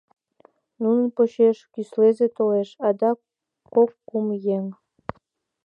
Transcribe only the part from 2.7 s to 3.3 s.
адак—